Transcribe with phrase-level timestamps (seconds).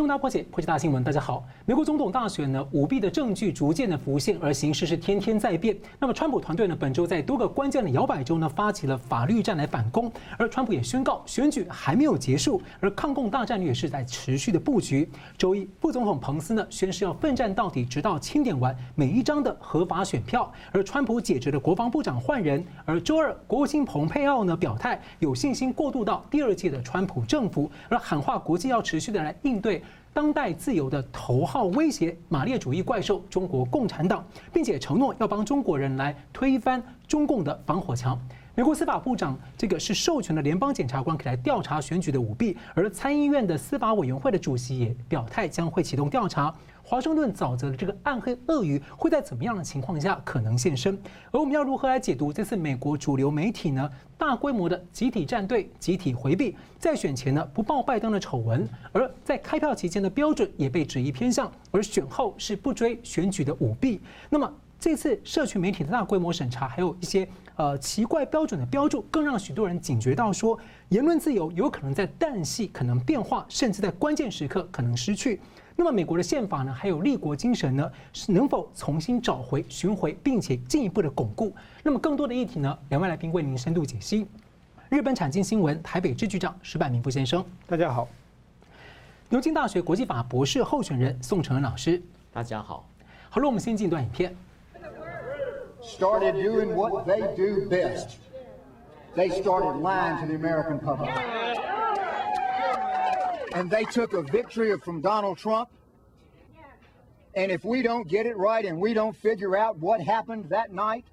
[0.00, 1.04] 新闻大破解，破解大新闻。
[1.04, 5.76] 大家好，美国总统大选呢，舞弊的证据逐渐的浮现，而形势是天天在变。
[5.98, 10.10] 那么，川普团队呢，本周在多个关键的摇摆州呢，发起了法律战来反攻。
[10.38, 15.06] 而川普也宣告，选举还没有结束，而抗共大战略是在持续的布局。
[15.36, 20.50] 周一，副总统彭斯呢，宣誓要奋战到底，直到清点完每一张的合法选票。
[20.72, 22.64] 而川普解职的国防部长换人。
[22.86, 29.82] 而周二，国务卿蓬佩奥呢，表态有信心过渡到第二届的川普政府，而喊话国际要持续的来应对。
[30.12, 38.18] 当代自由的头号威胁——马列主义怪兽中国共产党，并且承诺要帮中国人来推翻中共的防火墙。
[38.56, 46.52] 美国司法部长这个是授权的联邦检察官可以来调查选举的舞弊，而参议院的司法委员会的主席也表态将会启动调查。
[46.90, 50.98] 华盛顿沼泽的这个暗黑鳄鱼会在怎么样的情况下可能现身？
[51.30, 53.88] 而我们要如何来解读这次美国主流媒体呢？
[54.18, 64.00] 大规模的集体站队、集体回避，在选前呢不报拜登的丑闻，而在开票期间的标准也被质疑偏向，而选后是不追选举的舞弊。
[64.28, 75.38] 那么这次社群媒体的大规模审查，还有一些呃奇怪标准的标注，更让许多人警觉到说，言论自由有可能在旦夕可能变化，甚至在关键时刻可能失去。
[75.76, 81.54] 那么美国的宪法呢，还有立国精神呢，是能否重新找回、寻回，并且进一步的巩固？
[81.82, 84.26] 那么更多的议题呢，两位来宾为您深度解析。
[84.88, 88.06] 日本产经新闻台北支局长石柏明夫先生，大家好；
[89.28, 92.86] 牛津大学国际法博士候选人宋承恩老师，大家好。
[93.30, 94.34] 好了，我们先进一段影片。
[95.82, 98.16] Started doing what they do best.
[99.16, 101.10] They started lying to the American public.
[103.52, 105.68] And they took a victory from Donald Trump.
[107.34, 110.72] And if we don't get it right and we don't figure out what happened that
[110.72, 111.04] night,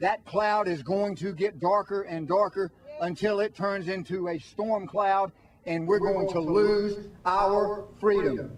[0.00, 2.70] that cloud is going to get darker and darker
[3.00, 5.32] until it turns into a storm cloud
[5.66, 8.56] and we're going to lose our freedom.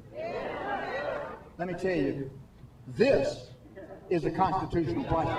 [1.58, 2.30] Let me tell you,
[2.88, 3.48] this
[4.10, 5.34] is a constitutional crisis.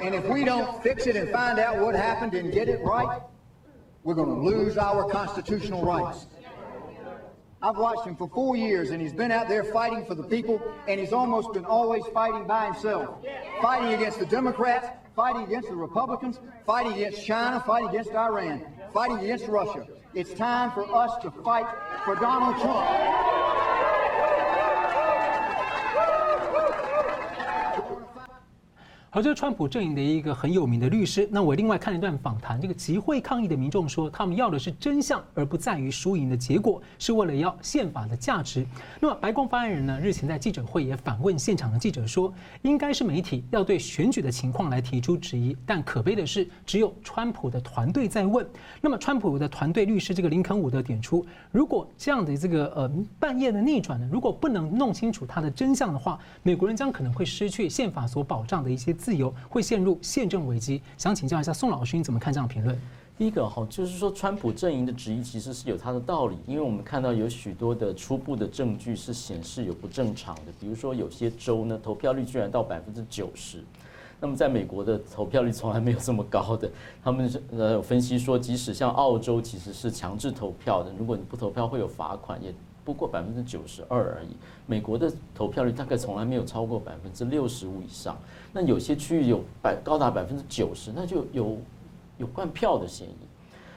[0.00, 3.20] And if we don't fix it and find out what happened and get it right,
[4.04, 6.26] we're going to lose our constitutional rights.
[7.60, 10.62] I've watched him for four years, and he's been out there fighting for the people,
[10.86, 13.24] and he's almost been always fighting by himself.
[13.60, 14.86] Fighting against the Democrats,
[15.16, 18.64] fighting against the Republicans, fighting against China, fighting against Iran,
[18.94, 19.84] fighting against Russia.
[20.14, 21.66] It's time for us to fight
[22.04, 23.47] for Donald Trump.
[29.10, 31.26] 而这是川普阵营的一个很有名的律师。
[31.32, 38.66] 那我另外看了一段访谈，这个集会抗议的民众说，他们要的是真相，而不在于输赢的结果，是为了要宪法的价值。
[39.00, 42.30] 那么白宫发言人呢，日前在记者会也反问现场的记者说，
[42.60, 48.46] 应该是媒体要对选举的情况来提出质疑，但可悲的是，只有川普的团队在问。
[48.82, 58.97] 那么川普的团队律师这个林肯伍德点出，如果这样的这个呃半夜的逆转呢，如果不能弄清楚它的真相的话，美国人将可能会失去宪法所保障的一些。
[58.98, 62.78] 自由会陷入宪政危机，想请教一下宋老师，你怎么看这样评论？
[63.16, 73.64] 第一个哈，就是说川普阵营的质疑其实是有它的道理，因为我们看到有许多的初步的证据是显示有不正常的，比如说有些州呢投票率居然到百分之九十，
[74.20, 76.70] 那么在美国的投票率从来没有这么高的，
[77.02, 82.52] 他们呃有分析说，即使像澳洲其实是强制投票的，如果你不投票会有罚款也。
[82.88, 84.28] 不过百分之九十二而已，
[84.64, 88.16] 美国的投票率大概从来没有超过百分之六十五以上。
[88.50, 91.58] 那有些区域有百高达百分之九十，那就有
[92.16, 93.12] 有灌票的嫌疑。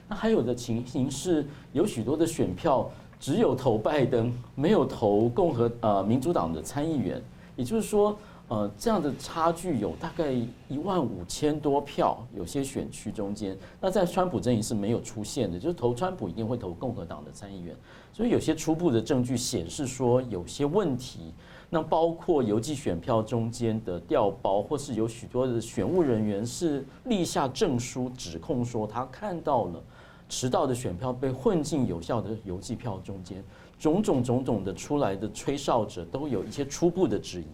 [0.08, 2.90] 那还有的情形是，有许多的选票
[3.20, 7.22] 只有投拜登，没有投共和呃民主党的参议员，
[7.58, 8.18] 也就是说。
[8.52, 10.30] 呃，这样的差距有大概
[10.68, 17.74] 一万五千多票，有些选区中间，那在川普阵营是没有出现的，就是投川普一定会投共和党的参议员，
[18.12, 21.34] 所以有些初步的证据显示说有些问题，
[21.70, 29.82] 那包括邮寄选票中间的调包，或是有许多的选务人员是立下证书指控说他看到了
[30.28, 33.42] 迟到的选票被混进有效的邮寄票中间，
[33.80, 37.46] 种种种种的出来的吹哨者都有一些初步的质疑。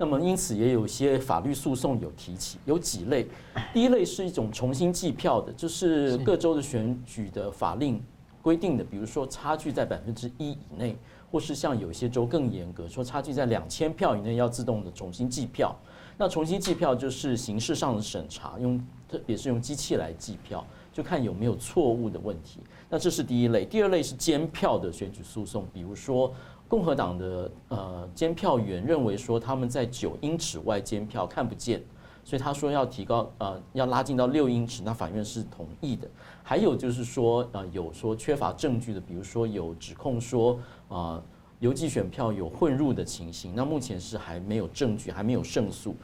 [0.00, 3.28] 那么，因此也有些法律诉讼有提起，有几类。
[3.70, 8.02] 第一类是一种重新计票的，就是各州的选举的法令
[8.40, 10.96] 规定的，比如说差距在百分之一以内，
[11.30, 15.78] 或是像有些州更严格，说差距在两千票以内要自动的重新计票。
[16.16, 22.60] 那重新计票就是形式上的审查，用特别是用机器来计票，就看有没有错误的问题。
[22.88, 23.64] 那这是第一类。
[23.64, 26.32] 第二类是监票的选举诉讼，比如说。
[26.70, 31.82] 共和党的呃监票员认为说他们在九英尺外监票看不见，
[32.22, 36.08] 所以他说要提高呃要拉近到六英尺，那法院是同意的。
[36.44, 41.20] 还有就是说呃有说缺乏证据的，比如说有指控说啊
[41.58, 45.96] 邮寄选票有混入的情形，那目前是还没有证据，还没有胜诉。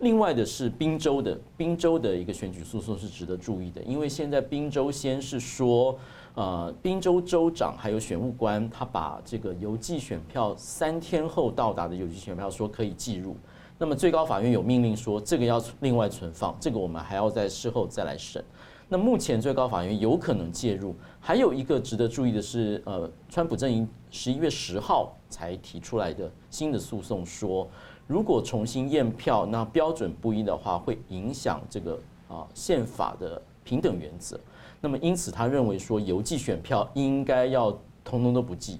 [0.00, 5.98] 另外的是宾州的宾州的一个选举诉讼是值得注意的，因为现在宾州先是说。
[6.36, 13.36] 呃，宾州州长还有选务官，他把这个邮寄选票三天后到达的邮寄选票说可以计入。
[13.78, 18.44] 那么最高法院有命令说这个要另外存放，这个我们还要在事后再来审。
[18.88, 20.92] 那目前最高法院有可能介入。
[21.20, 27.68] 还有一个值得注意的是，呃，川普阵营十一月十号才提出来的新的诉讼说，
[28.06, 31.98] 如果重新验票，那标准不一的话，会影响这个
[32.28, 34.38] 啊宪法的平等原则。
[34.80, 37.70] 那么，因此他认为说邮寄选票应该要
[38.04, 38.78] 通通都不寄。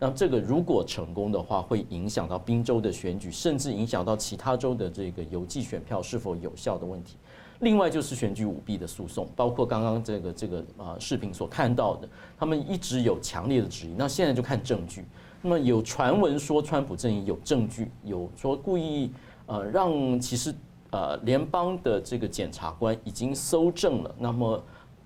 [0.00, 7.16] 那这个如果成功的话，会影响到宾州的选举，甚至影响到其他州的这个邮寄选票是否有效的问题。
[7.60, 13.94] 另外就是选举舞弊的诉讼，包括刚刚这个这个呃视频所看到的，他们一直有强烈的质疑。
[13.96, 15.04] 那现在就看证据。
[15.46, 19.12] 那么有传闻说川普阵营有证据，有说故意
[19.44, 20.54] 呃让其实
[20.90, 24.14] 呃联邦的这个检察官已经搜证了。
[24.18, 24.64] 那么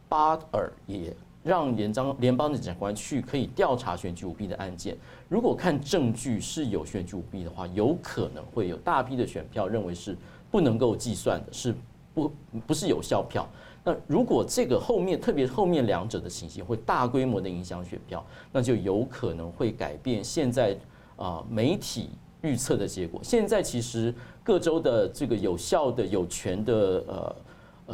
[0.08, 1.12] 巴尔也
[1.43, 4.96] 让联邦联邦的检察官去可以调查选举舞弊的案件。
[5.29, 10.17] 如果看证据是有选举舞弊的话，有可能会有大批的选票认为是
[10.52, 11.75] 不能够计算的，是
[12.14, 12.32] 不
[12.64, 13.44] 不是有效票。
[13.88, 20.76] 那如果这个后面特别后面两者的情形会大规模的影响选票，那就有可能会改变现在
[21.17, 22.11] 啊媒体
[22.43, 23.19] 预测的结果。
[23.23, 24.14] 现在其实
[24.44, 26.75] 各州的这个有效的有权的
[27.06, 27.37] 呃。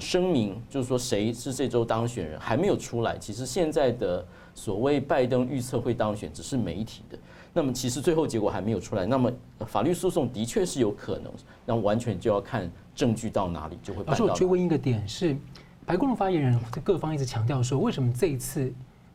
[0.00, 3.17] 声明就是说，谁是这周当选人还没有出来。
[3.17, 7.17] 其实现在的所谓拜登预测会当选，只是媒体的。
[7.52, 9.06] 那么其实最后结果还没有出来。
[9.06, 9.31] 那么
[9.64, 11.32] 法律诉讼的确是有可能，
[11.64, 14.25] 那完全就要看证据到哪里就会办到。
[14.25, 15.37] 我追问一个点是，
[15.86, 18.72] 白宫的发言人各方一直强调说，为什么这一次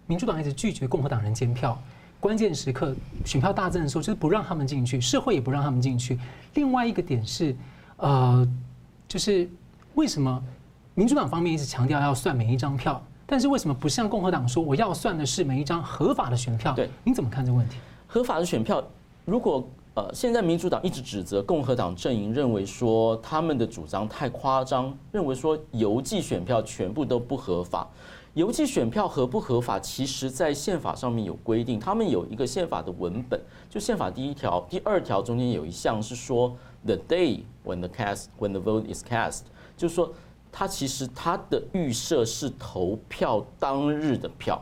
[0.07, 1.77] 民主党一直拒绝共和党人监票？
[2.19, 2.94] 关键时刻
[3.25, 6.19] 选票大增的时候，就是不让他们进去，社会也不让他们进去。
[6.54, 7.56] 另外一个点是，
[7.98, 8.48] 呃，
[9.07, 9.50] 就是
[9.95, 10.44] 为什么？
[10.95, 16.74] 民主党方面一直强调要算每一张票，但是为什么不向共和党说我要算的是每一张合法的选票？
[16.74, 17.77] 对，您怎么看这个问题？
[18.06, 18.83] 合法的选票，
[19.24, 19.66] 如果
[19.96, 27.90] 呃现在民主党一直指责共和党阵营认为说他们的主张太夸张，认为说邮寄选票全部都不合法。
[28.36, 36.56] 邮寄选票合不合法，其实在宪法上面有规定，他们有一个宪法的文本，就宪法第一条、第二条中间有一项是说
[36.86, 39.42] the day when the cast when the vote is cast，
[39.76, 40.14] 就是说。
[40.52, 44.60] 它其实它的预设是投票当日的票，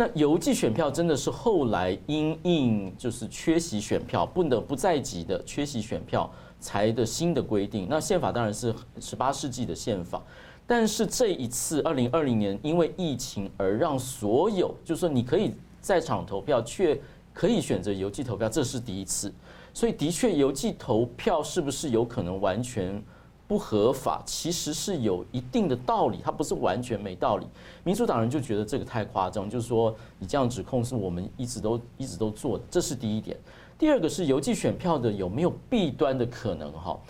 [0.00, 7.88] 那邮寄选票真的是后来因应就是缺席选票不能不在籍的缺席选票才的新的规定。
[7.90, 10.22] 那宪法当然是十八世纪的宪法，
[10.68, 16.96] 但是这一次二零二零年因为疫情而让所有就是说你可以在场投票却
[17.34, 19.34] 可以选择邮寄投票，这是第一次。
[19.74, 23.02] 所以的确邮寄投票是不是有可能完全？
[23.48, 27.46] 不合法其实是有一定的道理，它不是完全没道理。
[27.82, 33.34] 民主党人就觉得这个太夸张，就是说你这样指控是我们一直都一直都做的，这是第一点。
[33.78, 36.70] 第二个是邮寄选票的有没有弊端的可能？
[36.72, 37.00] 哈，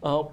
[0.00, 0.28] 呃，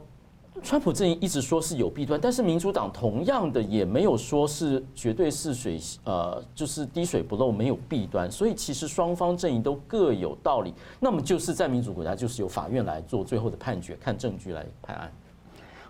[0.63, 8.31] 川普阵营一直说是有弊端，但是民主党同样的也没有说是绝对是水，呃，就是滴水不漏，没有弊端。
[8.31, 10.73] 所以其实双方阵营都各有道理。
[10.99, 15.11] 那么就是在民主国家，就是由法院来做最后的判决，看证据来判案。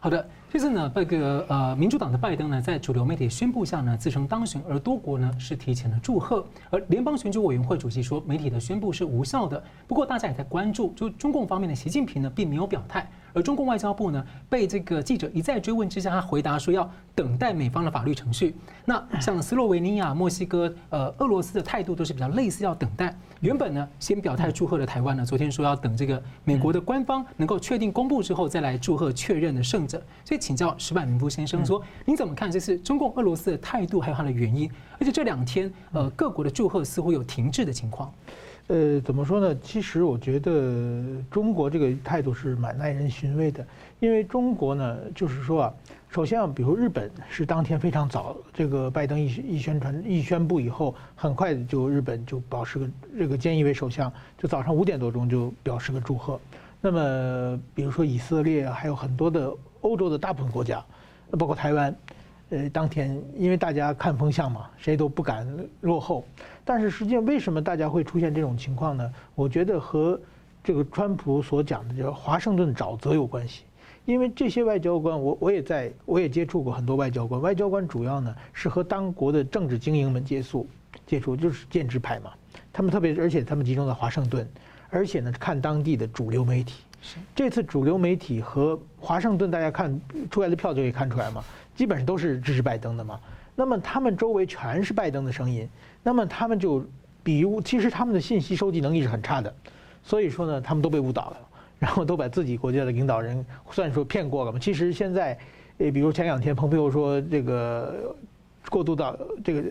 [0.06, 9.64] 好的，这次呢，这个呃，民主党的拜登呢，在主流媒体宣布下呢，自称当选，而多国呢是提前的祝贺，而联邦选举委员会主席说，媒体的宣布是无效的。
[9.88, 13.10] 不过大家也在关注，就中共方面的习近平呢，并没有表态。
[13.36, 18.56] 而中共外交部呢，被这个记者一再追问之下，他回答说要等待美方的法律程序。
[18.86, 23.14] 那像斯洛维尼亚、墨西哥、呃，俄罗斯的态度都是比较类似，要等待。
[23.42, 30.02] 原本呢，先表态祝贺的台湾呢，昨天说要等这个美国的官方能够确定公布之后，再来祝贺确认的胜者。
[30.24, 34.72] 所以请教石板明夫先生说，您怎么看这次中共、俄罗斯的态度，还有它的原因？
[34.98, 38.10] 而且这两天，呃，各国的祝贺似乎有停滞的情况。
[38.68, 39.56] 呃，怎么说呢？
[39.62, 43.64] 其实我觉得中国这个态度是蛮耐人寻味的，
[44.00, 45.74] 因为中国呢，就是说啊，
[46.10, 56.40] 首先啊，比如日本是当天非常早，这个拜登一一宣传一宣布以后，很快就日本就表示个这个菅义伟首相就早上五点多钟就表示个祝贺。
[56.82, 60.84] 那么比如说以色列还有很多的欧洲的大部分国家，
[61.38, 61.96] 包括台湾。
[62.50, 65.48] 呃，当天因为大家看风向嘛，谁都不敢
[65.82, 66.24] 落后。
[66.64, 69.12] 但是实际上，为什么大家会出现这种情况呢？
[69.34, 70.20] 我觉得和
[70.64, 73.64] 这个川普所讲的叫华盛顿沼泽有关系。
[74.06, 80.68] 因为这些外交官，我我也在我也接触过很多外交官，外交官主要呢是和当国的政治精英们接触，
[81.08, 82.32] 接触就是建制派嘛。
[82.72, 84.48] 他们特别，而且他们集中在华盛顿，
[84.92, 86.84] 而且呢看当地的主流媒体。
[87.36, 90.00] 这次主流媒体和华盛顿，大家看
[90.30, 91.44] 出来的票就可以看出来嘛，
[91.76, 93.20] 基本上都是支持拜登的嘛。
[93.56, 95.70] 那么他们周围全是拜登的声音，
[96.02, 96.84] 那么他们就
[97.22, 99.54] 比如其实他们的信息收集能力是很差的，
[100.02, 101.38] 所以说呢，他们都被误导了，
[101.78, 104.58] 然后都把自己国家的领导人算说骗过了嘛。
[104.58, 105.38] 其实现在，
[105.78, 108.16] 诶，比如前两天蓬佩奥说这个。
[108.68, 109.64] 过渡到这个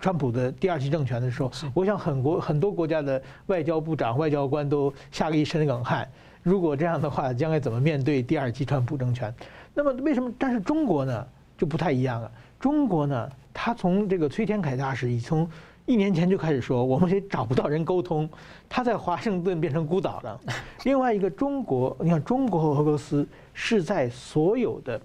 [0.00, 6.06] 川普的第二期政权的时候，我想很国很多国家的外交部长、外交官都吓了一身冷汗。
[6.42, 9.32] 如果这样的话，将来怎么面对第二期川普政权？
[9.72, 10.34] 那么为什么？
[10.36, 11.24] 但是中国呢
[11.60, 12.32] 就不太一样了。
[12.58, 15.46] 中国呢，他从这个崔天凯大使已从
[15.84, 18.26] 一年前就开始说，我们也找不到人沟通，
[18.66, 20.40] 他在华盛顿变成孤岛了。
[20.84, 24.98] 另外一个，中国，你看，中国和俄罗斯是在所有的。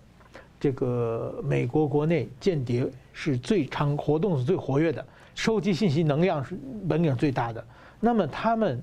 [0.58, 6.58] 这个美国国内间谍是最常活动是最活跃的，收集信息能量是
[6.88, 7.64] 本领最大的。
[8.00, 8.82] 那么他们，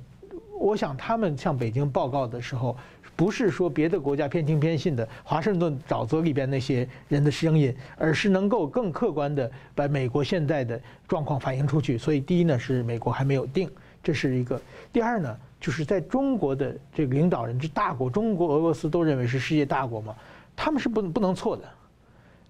[0.61, 2.77] 我想他们向北京报告的时候，
[3.23, 11.97] 不是说别的国家偏听偏信的华盛顿沼泽里边那些人的声音，而是能够更客观的把美国现在的状况反映出去。
[11.97, 13.71] 所以第一呢是美国还没有定，
[14.03, 14.57] 这是一个；
[14.93, 20.13] 第二呢就是在中国的这个领导人，这大国中国、俄罗斯都认为是世界大国嘛。
[20.57, 21.63] 他们是不不能错的，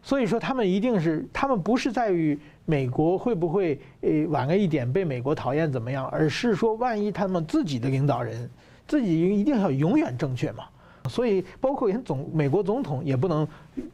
[0.02, 8.49] 所以说他们一定是他们不是在于美国会不会呃晚了一点被美国讨厌怎么样，而是说万一他们自己的领导人
[8.93, 10.65] 自己一定要永远正确嘛。
[11.09, 13.49] 所以包括连总美国总统也不能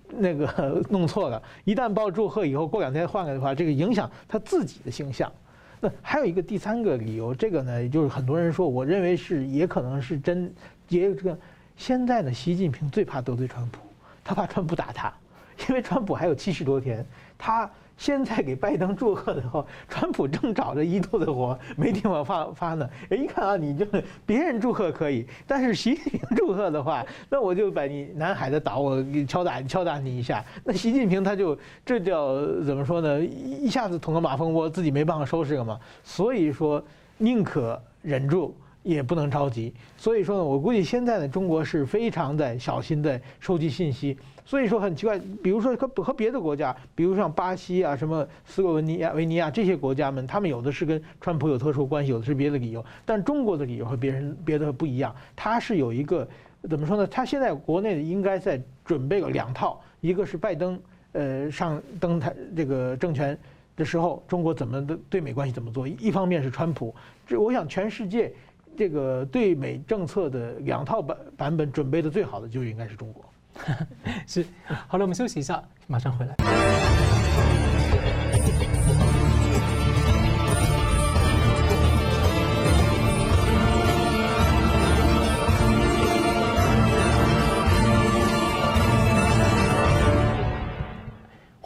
[0.09, 5.33] 那个弄错了，一旦报祝贺以后过两天换了的话，这个影响他自己的形象。
[5.79, 10.53] 那还有一个第三个理由，这个呢就是很多人说，我认为是也可能是真，
[10.89, 11.39] 也有这个
[11.77, 13.79] 现在呢，习近平最怕得罪川普。
[14.25, 15.15] 他怕川普打他，
[15.69, 17.07] 因为川普还有七十多天。
[17.39, 22.89] 他现在给拜登祝贺的时候，川普正找着一肚子火，没地方发发呢。
[23.11, 30.43] 人，一看啊，你就是别人祝贺可以，但是习近平祝贺的话，那我就把你南海的岛我给敲打敲打你一下。
[30.63, 33.21] 那习近平他就这叫怎么说呢？
[33.21, 35.79] 一下子捅个马蜂窝，自己没办法收拾了嘛。
[36.05, 36.83] 所以说，
[37.19, 38.57] 宁可忍住。
[38.89, 44.17] 也不能着急，所以说呢，我估计现在的中国是非常的小心的收集信息。
[44.47, 52.83] 所以说很奇怪，比如说和和别的国家，比如像巴西啊、什么斯洛文尼亚、维尼亚这些国家们，他们有的是跟川普有特殊关系，有的是别的理由。
[53.05, 56.27] 但中国的理由和别人别的不一样，它是有一个
[56.63, 57.07] 怎么说呢？
[57.07, 60.81] 他现在国内应该在准备了两套，一个是拜登
[61.13, 63.39] 呃上登台这个政权
[63.77, 65.87] 的时候，中国怎么的对美关系怎么做？
[65.87, 66.95] 一方面是川普，
[67.27, 68.33] 这我想全世界。
[68.79, 73.25] 这个对美政策的两套版版本准备的最好的就应该是中国。
[74.25, 74.47] 是，
[74.87, 77.08] 好了，我们休息一下，马上回来。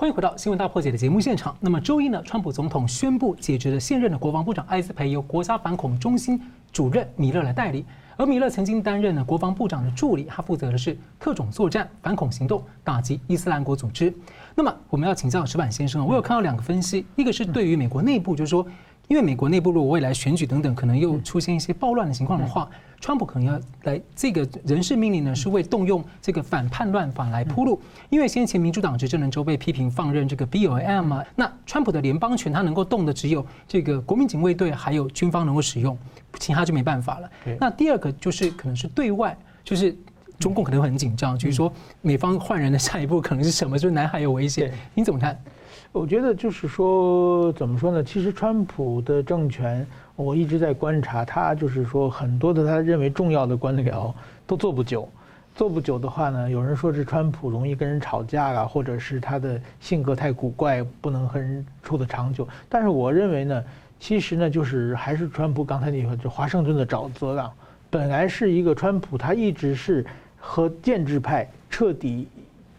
[0.03, 1.57] 欢迎回到新闻大破解的节目现场。
[1.61, 6.43] 那么周一呢，川普总统宣布解职了现任的国防部长艾斯培，由国家反恐中心
[6.73, 7.87] 主任米勒来代理。
[8.17, 14.13] 而米勒曾经担任呢国防部长的助理，他负责的是特种作战、反恐行动、打击伊斯兰国组织。
[14.57, 18.67] 那么我们要请教石板先生，我有看到两个分析，一个是对于美国内部，就是说。
[19.13, 22.67] 因为美国内部如果未来选举等等可能又出现一些暴乱的情况的话，
[22.99, 27.79] 川普可能要来这个人事命令呢，是为动用这个反叛乱法来铺路。
[28.09, 35.95] 因为先前民主党执政的州被批评放任这个 BLM 啊，那川普的联邦权他能够动的只有这个国民警卫队还有军方能够使用，
[36.39, 37.31] 其他就没办法了。
[37.61, 39.95] 那第二个就是可能是对外，就是
[40.39, 43.79] 中共可能会很紧张，就是说美方换人的下一步可能是什么？
[43.79, 45.39] 就是南海有危险，你怎么看？
[45.93, 48.03] 我觉得就是说，怎么说呢？
[48.03, 54.11] 其实川普的政权，我一直在观察他，就是说很多的他认为重要的官僚
[54.47, 55.07] 都做不久，
[55.55, 62.49] 做不久的话呢，有人说是川普容易跟人吵架啊，或者是他的性格太古怪，不能和人处得长久。
[62.71, 63.63] 但是我认为呢，
[64.01, 67.53] 其实呢，就是还是川普刚才那个，就华盛顿的沼泽啊，
[67.91, 70.07] 本来是一个川普，他一直是
[70.41, 72.27] 和建制派彻底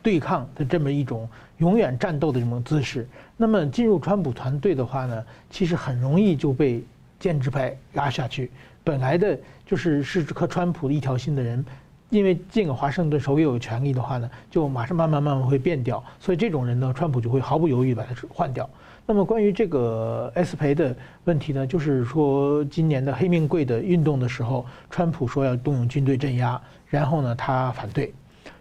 [0.02, 1.30] 对抗的这么一种。
[1.64, 6.84] 永远战斗的这种姿势，那么进入川普团队的话呢，其实很容易就被
[7.18, 8.52] 建制派拉下去。
[8.84, 11.64] 本来的就是是和川普一条心的人，
[12.10, 16.04] 因为进了华盛顿手里有权力的话呢，就马上慢慢慢慢会变掉。
[16.20, 18.70] 所以这种人呢，川普就会毫不犹豫把他换掉。
[19.06, 20.94] 那么关于这个 S 培的
[21.24, 28.14] 问题呢，就是说今年的黑命贵的运动的时候，川普说要动用军队镇压，然后呢他反对。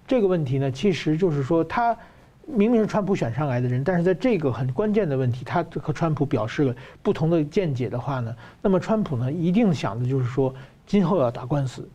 [0.06, 1.96] 这个问题呢，其实就是说他
[2.46, 10.52] 明明是川普选上来的人，但是在这个很关键的问题，他和川普表示了不同的见解的话呢，那么川普呢一定想的就是说
[10.86, 11.88] 今后要打官司，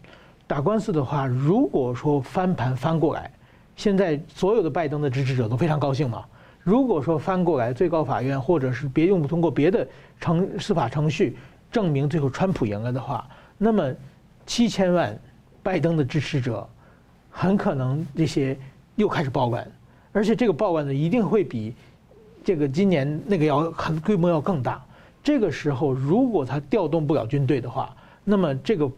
[0.48, 3.32] 打官司的话，如果说翻盘翻过来，
[3.76, 6.24] 现在所有的拜登的支持者都非常高兴嘛。
[6.64, 9.88] 如果说翻过来，最高法院或者是别用通过别的
[10.20, 11.38] 程司法程序
[11.72, 13.28] 证明最后川普赢了的话，
[13.58, 13.94] 那么
[14.46, 15.18] 七千万
[15.62, 16.68] 拜登的支持者
[17.30, 18.58] 很可能这些
[18.96, 19.70] 又开始报案，
[20.18, 21.72] 而且这个报案呢一定会比
[22.44, 24.84] 这个今年那个要很规模要更大。
[25.24, 28.90] 这个时候如果他调动不了军队的话，那么这个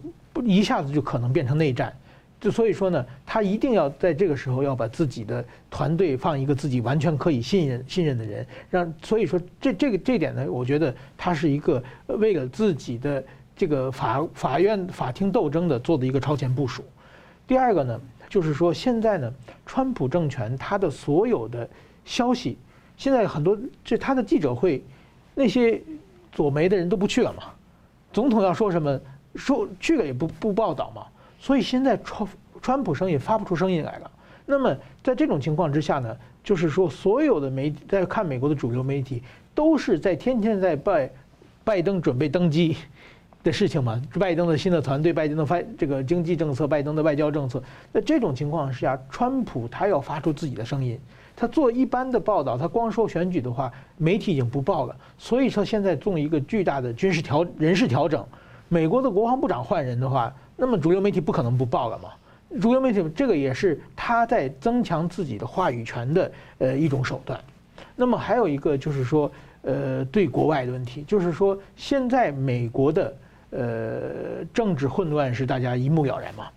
[0.46, 1.94] 一下子就可能变成内战。
[2.40, 13.22] 就所以说呢，他一定要在这个时候要把自己的团队放一个自己完全可以信任信任的人，让所以说这这个这点呢，我觉得他是一个为了自己的
[13.58, 16.82] 这个法法院法庭斗争的做的一个超前部署。
[17.50, 19.34] 第二个呢，就是说现在呢，
[19.66, 21.68] 川普政权他的所有的
[22.06, 22.60] 消息，
[22.96, 24.84] 现在很多这他的记者会，
[25.34, 25.82] 那些
[26.32, 27.46] 左媒的人都不去了嘛，
[28.14, 29.02] 总统要说什么
[29.34, 31.08] 说去了也不不报道嘛。
[31.40, 32.30] 所以现在川
[32.62, 34.12] 川普声音发不出声音来了。
[34.46, 39.24] 那么在这种情况之下呢，就是说所有的媒体在看美国的主流媒体
[39.56, 41.10] 都是在天天在拜
[41.64, 42.78] 拜登准备登基
[43.44, 47.64] 的事情嘛，拜登的新的团队，拜登的发这个经济政策，拜登的外交政策。
[47.94, 51.00] 在这种情况下，川普他要发出自己的声音，
[51.36, 54.96] 他做一般的报道，他光说选举的话，媒体已经不报了。
[55.18, 58.26] 所以说现在做一个巨大的军事调人事调整，
[58.68, 60.34] 美国的国防部长换人的话。
[60.62, 62.10] 那么主流媒体不可能不报了嘛？
[62.60, 67.40] 主流媒体这个也是他在增强自己的话语权的呃一种手段。
[67.96, 69.32] 那么还有一个就是说，
[69.62, 73.16] 呃，对国外的问题，就是说现在美国的
[73.52, 76.48] 呃政治混乱是大家一目了然嘛。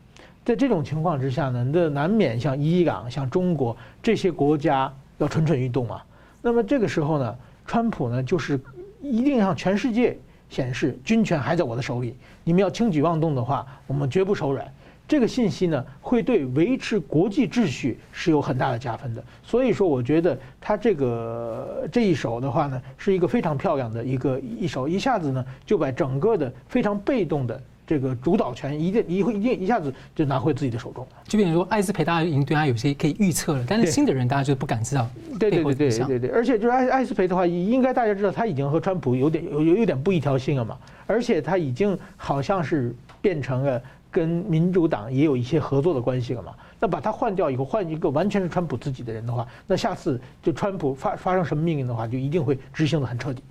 [0.45, 6.05] 在这种情况之下呢，那难免像伊朗、像中国这些国家要蠢蠢欲动啊。
[6.41, 8.61] 那么这个时候呢，川普呢就是
[9.01, 10.19] 一定向全世界。
[10.51, 12.15] 显示军权还在我的手里，
[12.45, 14.71] 你们要轻举妄动的话，我们绝不手软。
[15.09, 19.23] 这个信息呢，会对维持国际秩序是有很大的加分的。
[19.43, 27.61] 所以说，我觉得他这个这一手的话呢，是一个非常漂亮的一个一手，一下子呢就把整个的非常被动的。
[27.85, 31.07] 这个主导权一定一会一定一下子就拿回自己的手中。
[31.25, 35.07] 就比如说艾斯培，大家已经对他有些可以预测了，但是新的人大家就不敢知道。
[35.39, 46.55] 对对对对对对，而且就是艾艾斯培的话，应该大家知道他已经和川普有点有有有点不一条心了嘛，而且他已经好像是变成了跟民主党也有一些合作的关系了嘛。
[46.79, 53.43] 那把他换掉以后，换一个完全是川普自己的人的话，那下次就川普发发生什么命令的话，就一定会执行得很彻底。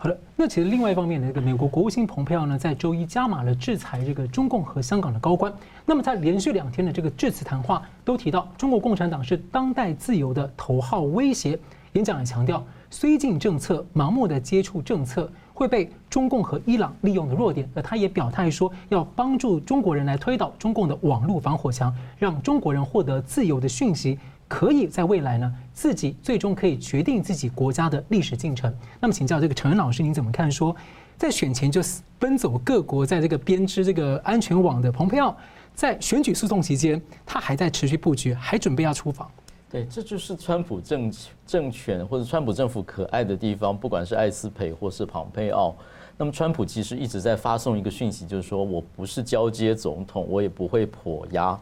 [0.00, 5.52] 好的，那其实另外一方面呢，这个美国国务卿蓬佩奥呢，在周一加码了制裁这个中共和香港的高官。
[5.84, 11.58] 那么他连续两天的这个致辞谈话都提到，中国共产党是当代自由的头号威胁。
[11.94, 17.68] 演讲也强调，绥靖政策、盲目的接触政策会被中共和伊朗利用的弱点。
[17.74, 24.16] 而他也表态说，要帮助中国人来推倒中共的网络防火墙，让中国人获得自由的讯息。
[24.46, 28.72] 可以在未来呢，自己最终可以决定自己国家的历史进程。
[28.98, 30.50] 那么，请教这个陈恩老师，您怎么看？
[30.50, 30.74] 说
[31.18, 31.82] 在选前就
[32.18, 35.36] 奔走各国，在这个编织这个安全网的蓬佩奥，
[35.74, 39.30] 在选举诉讼期间，他还在持续布局，还准备要出访。
[39.70, 41.12] 对，这就是川普政
[41.46, 45.76] 政权或者川普政府可爱的地方，不管是艾斯培或是庞佩奥。
[46.16, 51.58] 那么，川普其实一直在发送一个讯息，就是说我不是交接总统，我也不会跛压。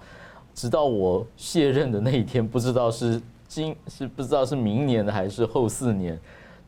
[0.54, 6.18] 直到我卸任的那一天，不知道是今是不知道是明年的还是后四年，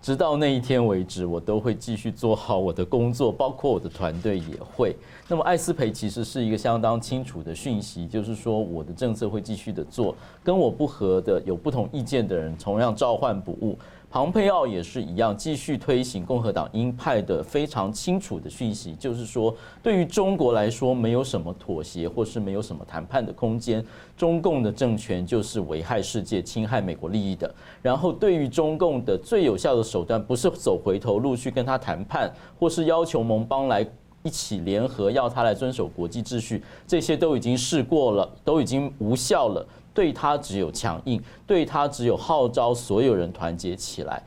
[0.01, 4.95] 直到那一天为止，我都会继续做好我的工作，包括我的团队也会。
[5.27, 13.77] 那么艾斯培其实是一个相当清楚的讯息，就是说我的政策会继续的做，跟我不合的、有不同意见的人，同样召唤不误。
[14.11, 23.85] 庞佩奥也是一样，继续推行共和党鹰派的非常清楚的讯息，就是说，对于中国来说，没有什么妥协或是没有什么谈判的空间。
[24.17, 27.55] 中共的政权就是危害世界、侵害美国利益的。
[27.83, 33.87] 然后，对于中共的最有效的手段，不是走回头路去跟他谈判，或是要求盟邦来
[34.23, 39.65] 一起联合，要他来遵守国际秩序，这些都已经试过了，都已经无效了。
[39.99, 44.23] 对他只有强硬，对他只有号召所有人团结起来，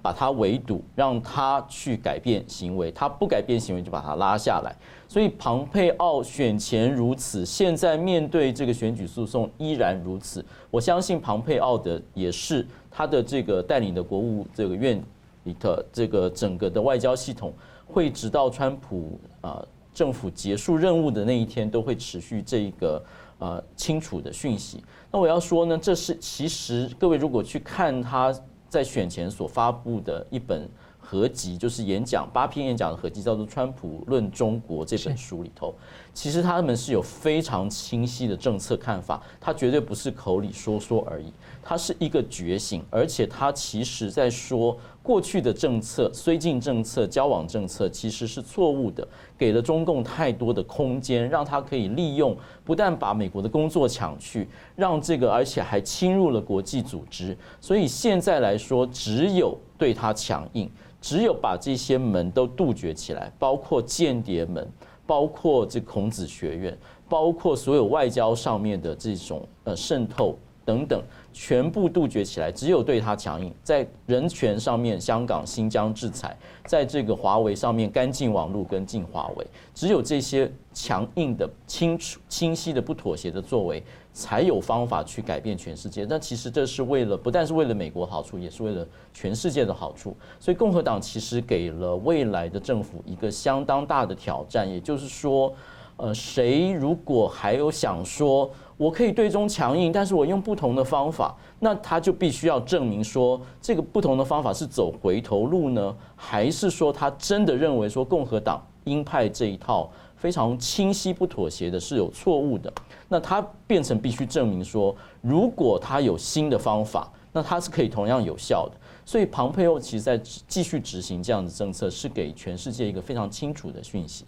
[0.00, 2.92] 把他围堵，让他去改变行为。
[2.92, 4.72] 他不改变行为，就把他拉下来。
[5.08, 10.44] 所以，庞佩奥选前如此，现在面对这个选举诉讼依然如此。
[10.70, 15.02] 我相信庞佩奥的也是他的这个带领的国务这个院
[15.42, 17.52] 里的这个整个的外交系统，
[17.84, 19.60] 会直到川普啊
[19.92, 23.02] 政府结束任务的那一天，都会持续这个
[23.38, 24.82] 呃清楚的讯息。
[25.10, 28.34] 那我要说呢，这是其实各位如果去看他
[28.68, 30.68] 在选前所发布的一本。
[31.08, 35.72] 合集就是演讲八篇演讲的合集，叫做《川普论中国》这本书里头，
[36.12, 49.06] 其实他们是有非常清晰的政策看法，他绝对不是口里说说而已，他是一个觉醒，而且他其实在说过去的政策、绥靖政策、交往政策其实是错误的，
[49.38, 60.68] 给了中共太多的空间，让他可以利用，不但把美国的工作抢去，让这个而且还侵入了国际组织，所以现在来说，只有对他强硬。
[60.98, 64.66] 只有把这些门都杜绝起来，包括间谍门，
[65.06, 66.76] 包括这孔子学院，
[67.08, 71.00] 包括所有外交上面的这种呃渗透等等，
[71.38, 72.50] 全部杜绝起来。
[72.50, 83.84] 只有对他强硬，在人权上面，香港、新疆制裁，在这个华为上面，干净网络跟禁华为，只有这些强硬的、清楚、清晰的、不妥协的作为。
[84.16, 90.16] 才有方法去改变全世界，但其实这是为了不但是为了美国好处，也是为了全世界的好处。
[90.40, 95.52] 所以共和党其实给了未来的政府一个相当大的挑战，也就是说，
[95.96, 109.90] 呃，谁如果还有想说我可以对中强硬，但是我用不同的方法，那他就必须要证明说这个不同的方法是走回头路呢，还是说他真的认为说共和党鹰派这一套？
[110.16, 112.72] 非常清晰不妥协的是有错误的，
[113.06, 118.72] 那他变成必须证明说，如果他有新的方法，那他是可以同样有效的。
[119.04, 120.16] 所以，庞佩奥其实在
[120.48, 124.24] 继续执行这样的政策，是给全世界一个非常清楚的讯息。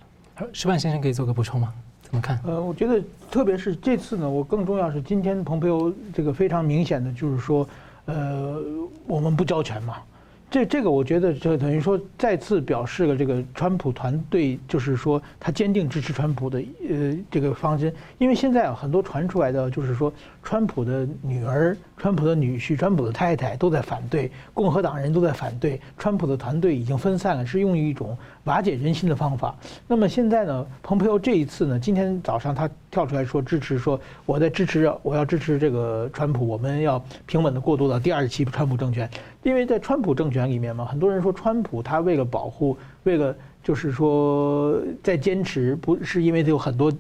[0.53, 1.73] 石万先生可以做个补充吗？
[2.03, 2.41] 怎么看？
[2.45, 7.69] 呃，我觉得特别是这次呢，我更重要是今天蓬佩奥这个非常明显的就是说，
[8.07, 8.59] 呃，
[9.07, 9.97] 我们不交权嘛。
[10.51, 20.11] 这这个我觉得就等于说再次表示了这个川普团队就是说他坚定支持川普的呃这个方针，因为现在啊很多传出来的就是说
[20.49, 29.55] 川普的女儿、川普的女婿、川普的太太都在反对，共和党人都在反对，川普的团队已经分散了，是用一种瓦解人心的方法。
[29.87, 39.07] 那么现在呢，蓬佩奥这一次呢，今天早上他跳出来说支持，说我在支持，我要支持这个川普，我们要平稳的过渡到第二期川普政权。
[39.43, 43.37] 因为在川普政权里面嘛，很多人说川普他为了保护，为了
[43.69, 46.91] 就是说在坚持，不是因为他有很多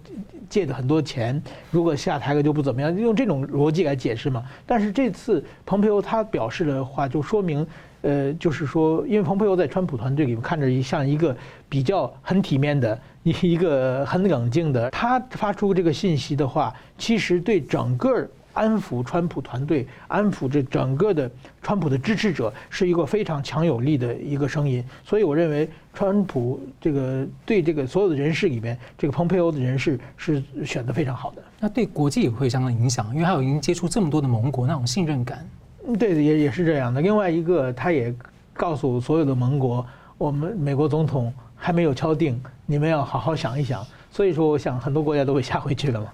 [0.50, 4.44] 借的很多钱，如果下台了就不怎么样，用这种逻辑来解释嘛。
[4.66, 7.66] 但是这次蓬佩奥他表示的话，就说明，
[8.02, 11.34] 呃，就是说，因为蓬佩奥在川普团队里面看着像一个
[11.70, 18.28] 比较很体面的，一一个很冷静的，他发出这个信息的话，其实对整个。
[18.58, 21.30] 安抚川普团队，安抚这整个的
[21.62, 24.84] 川普的支持者，是一个非常强有力的一个声音。
[25.04, 31.42] 所以我认为，川普这个对这个所有的人士里面，这个蓬佩奥的人士是选的非常好的。
[31.60, 35.48] 那对国际也会相当影响，因为他有已经接触这么多的盟国，那种信任感。
[35.96, 37.00] 对，也也是这样的。
[37.00, 38.12] 另外一个，他也
[38.54, 39.86] 告诉所有的盟国，
[40.18, 43.86] 我们美国总统还没有敲定，你们要好好想一想。
[44.10, 46.08] 所以说，我想很多国家都会下回去了嘛。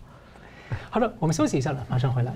[0.90, 2.32] 好的，我们休息一下了，马上回来。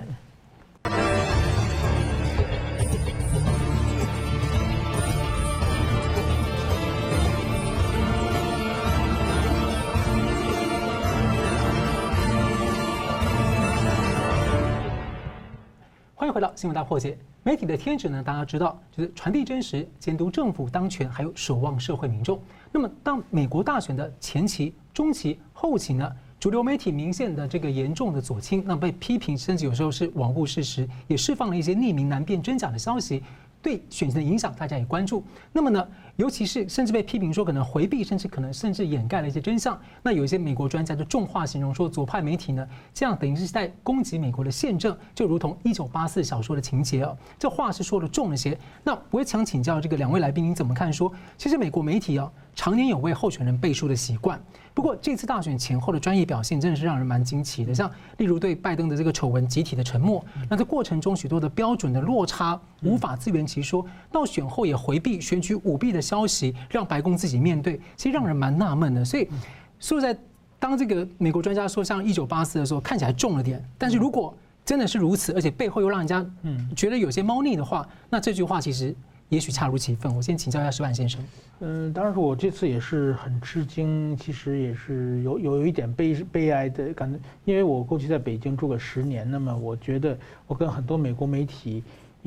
[16.15, 17.17] 欢迎回到新闻大破解。
[17.41, 22.39] 媒体的天职呢，大家知道就是传递真实、监督政府当权，还有守望社会民众。
[22.71, 26.11] 那么，当美国大选的前期、中期、后期呢？
[26.39, 33.21] 主流媒体明显的这个严重的左倾，那被批评，甚至有时候是罔顾事实，也释放了一些匿名难辨真假的消息，
[33.61, 35.21] 对选情的影响，大家也关注。
[35.51, 35.85] 那么呢，
[36.19, 39.79] 尤其是甚至被批评说可能回避，甚至可能甚至掩盖了一些真相。
[40.03, 47.17] 那有一些美国专家就重话形容说，左派媒体呢，这样等于是在攻击美国的宪政，就如同一九八四小说的情节哦。
[47.39, 48.57] 这话是说的重了些。
[48.83, 50.91] 那我也想请教这个两位来宾，您怎么看？
[50.91, 54.37] 说其实美国媒体哦，常年有为候选人背书的习惯。
[54.73, 69.05] 不过这次大选前后的专业表现真的是让人蛮惊奇的，像例如对拜登的这个丑闻集体的沉默，那在过程中许多的标准的落差无法自圆其说，到选后也回避选举舞弊的消息，让白宫自己面对，其实让人蛮纳闷的。
[69.05, 69.27] 所以，
[69.79, 70.17] 说在
[70.57, 78.95] 当这个美国专家说像一九八四的时候看起来重了点，但是如果真的是如此，而且背后又让人家嗯觉得有些猫腻的话，那这句话其实。
[79.29, 80.11] 也许恰如其分。
[80.15, 81.23] 我先请教一下石板先生。
[81.59, 90.17] 嗯，当然说我这次也是很吃惊，其实也是有有一点悲悲哀的感觉，因为我过去在北京住了十年，那么我觉得
[90.47, 91.83] 我跟很多美国媒体，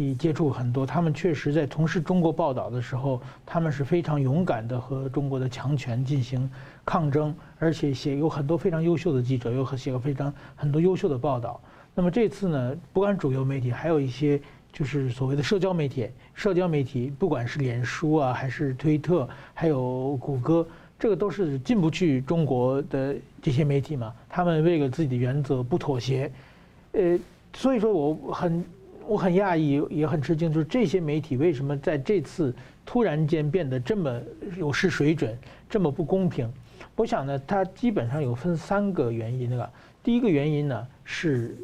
[0.09, 6.51] 也接触很多，他们确实在从事中国报道的时候，他们是非常勇敢的和中国的强权进行
[6.85, 11.61] 抗争，而且写有很多非常优秀的记者，又和写过非常很多优秀的报道。
[11.95, 14.41] 那么这次呢，不管主流媒体，还有一些
[14.73, 20.67] 就是所谓的社交媒体，社交媒体不管是脸书啊，还是推特，还有谷歌，
[20.99, 26.31] 这个都是进不去中国的这些媒体嘛，他们为了自己的原则不妥协，
[26.93, 27.19] 呃，
[27.55, 28.65] 所以说我很。
[29.07, 34.21] 我很讶异，也很吃惊，就是这些媒体为什么在这次突然间变得这么
[34.57, 35.37] 有失水准，
[35.69, 36.51] 这么不公平？
[36.95, 39.69] 我想呢，它基本上有分三个原因啊。
[40.03, 41.57] 第一个原因呢是，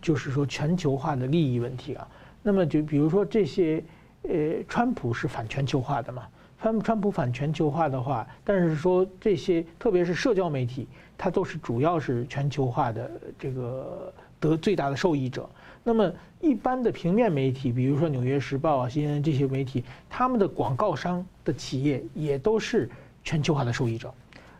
[0.00, 2.06] 就是说全球化的利益问题啊。
[2.42, 3.82] 那么就比如说这些，
[4.22, 6.22] 呃，川普是反全球化的嘛？
[6.60, 15.48] 川川普反全球化的话，但是说这些，特别是社交媒体，它都是主要是全球化的这个得最大的受益者。
[15.86, 22.88] 那么，一般的平面媒体，比如说《纽约时报》啊、CNN 这些媒体，他们的广告商的企业也都是
[23.22, 24.12] 全球化的受益者。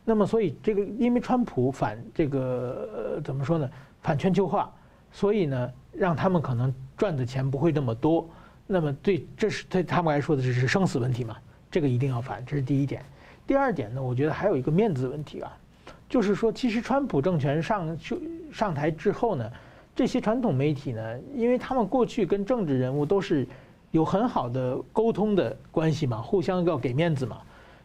[0.05, 3.71] 那么，所以这个因为川普反这个怎么说呢？
[4.03, 4.71] 反全球化，
[5.11, 8.29] 所以呢，让他们可能赚的钱不会那么多。
[8.67, 11.35] 那么，对，这是对他们来说的这是生死问题嘛？
[11.71, 13.03] 这个一定要反，这是第一点。
[13.47, 15.51] 第二点呢，我觉得还有一个面子问题啊，
[16.07, 18.21] 就是说，其实川普政权上就
[18.53, 19.51] 上台之后呢。
[19.95, 23.47] 这些传统媒体呢，因为他们过去跟政治人物都是
[23.93, 27.39] 有很好的沟通的关系嘛，互相要给面子嘛，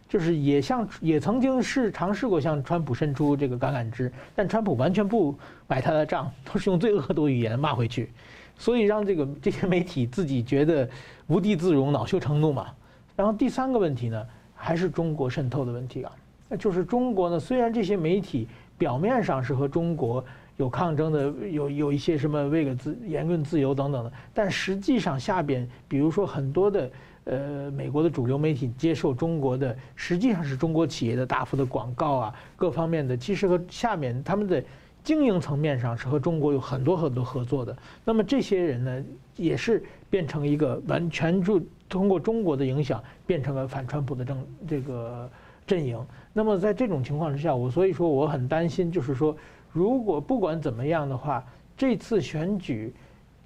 [0.08, 5.36] 就是也像也曾经是尝试过向川普伸出这个橄榄枝，但川普完全不
[5.68, 8.10] 买他的账，都是用最恶毒语言骂回去，
[8.58, 10.90] 所以让这个这些媒体自己觉得
[11.28, 12.68] 无地自容、恼羞成怒嘛。
[13.16, 16.12] 然后第三个问题呢，还是中国渗透的问题啊，
[16.48, 18.48] 那就是中国呢，虽然这些媒体
[18.80, 20.26] 表面上是和中国。
[20.60, 26.92] 有抗争的，有有一些什么为了自言论自由等等的，但实际上下边，比如说很多的
[27.24, 34.62] 呃美国的主流媒体接受中国的，实际上是中国企业的大幅的广告啊，各方面的，其实和下面他们的
[35.02, 37.74] 经营层面上是和中国有很多很多合作的。
[38.04, 39.04] 那么这些人呢，
[39.38, 45.30] 也是变成一个完全就通过中国的影响，变成了反川普的政这个
[45.66, 45.98] 阵营。
[46.34, 49.34] 那么在这种情况之下，我所以说我很担心，就是说。
[49.72, 51.44] 如果不管怎么样的话，
[51.78, 52.94] 这次选举，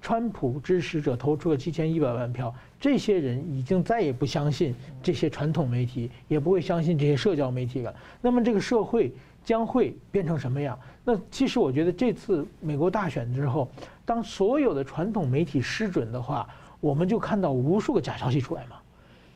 [0.00, 7.94] 川普支持者投出了七千一百万票，这些人已经再也不相信这些传统媒体，也不会相信这些社交媒体了。
[8.20, 9.12] 那么这个社会
[9.44, 10.78] 将会变成什么样？
[11.04, 13.68] 那其实我觉得这次美国大选之后，
[14.04, 16.48] 当所有的传统媒体失准的话，
[16.80, 18.76] 我们就看到无数个假消息出来嘛。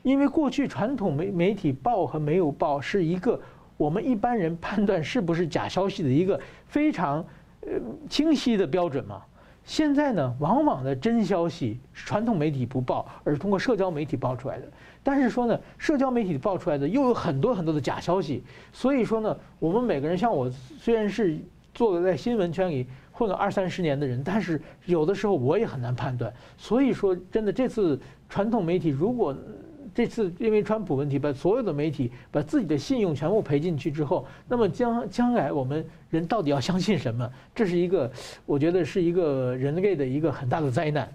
[0.03, 3.39] 因为过去传统媒媒体报和没有报是一个。
[3.79, 7.25] 我们一般人判断是不是假消息的一个非常
[7.63, 7.71] 呃
[8.11, 9.23] 清晰的标准嘛？
[9.65, 14.67] 现在呢，往往的真消息传统媒体不报，而是通过社交媒体报出来的。
[15.03, 18.43] 但是说呢，社交媒体报出来的又有很多很多的假消息。
[18.73, 21.39] 所以说呢，我们每个人像我，虽然是
[21.73, 26.33] 做了在新闻圈里混了二三十年的人，但是有的时候我也很难判断。
[26.57, 29.37] 所以说，真的这次传统媒体如果。
[29.95, 37.31] 这次因为川普问题，把所有的媒体把自己的信用全部赔进去之后，那么将将来我们人到底要相信什么？
[37.55, 38.11] 这是一个，
[38.47, 41.09] 我觉得是一个人类的一个很大的灾难。